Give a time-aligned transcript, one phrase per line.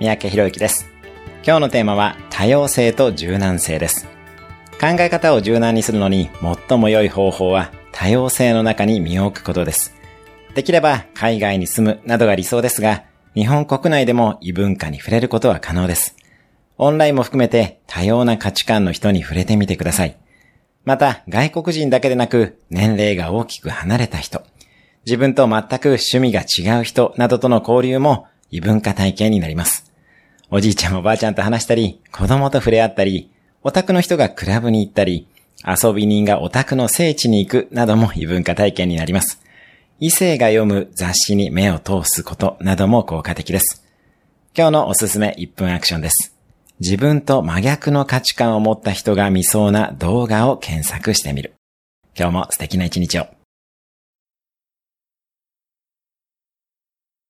[0.00, 0.88] 三宅博之です。
[1.44, 4.06] 今日のテーマは多様性と柔軟性です。
[4.80, 6.30] 考え方を柔軟にするのに
[6.68, 9.94] 最も良い方法は多様性の中に身を置くことです。
[10.54, 13.04] できれば海外に住むなどが理想ですが、
[13.34, 16.16] 日本国内でも異文化に触れることは可能です。
[16.78, 20.16] オンラインも含めて多様な価値観の人に触れてみてください。
[20.86, 24.44] また、外国人だけでなく、年齢が大きく離れた人、
[25.04, 29.89] 自分と全く趣味が違う人などとの交流も異文化体験になります。
[30.52, 33.30] おじいちゃんおばあちゃんと話したり、子供と触れ合ったり、
[33.62, 35.28] オタクの人がクラブに行ったり、
[35.64, 39.40] 遊び人がオタクの聖地に行くなども異文化体験になります。
[40.00, 43.84] 異性が読む雑誌に目を通すことなども効果的です。
[44.56, 46.34] 今日のおすすめ1分アクションです。
[46.80, 51.54] 自分と真逆の価値観を持った人が見そうな動画を検索してみる。
[52.18, 53.39] 今日も素敵な一日を。